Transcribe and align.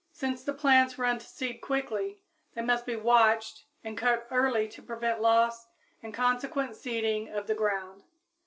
Since 0.13 0.43
the 0.43 0.55
plants 0.55 0.97
run 0.97 1.19
to 1.19 1.27
seed 1.27 1.61
quickly, 1.61 2.23
they 2.55 2.63
must 2.63 2.87
be 2.87 2.95
watched 2.95 3.65
and 3.83 3.95
cut 3.95 4.25
early 4.31 4.67
to 4.67 4.81
prevent 4.81 5.21
loss 5.21 5.67
and 6.01 6.11
consequent 6.11 6.75
seeding 6.75 7.29
of 7.29 7.45
the 7.45 7.53
ground. 7.53 8.01